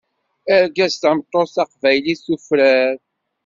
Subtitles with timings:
[0.55, 2.93] Argaz tameṭṭut, taqbaylit tufrar.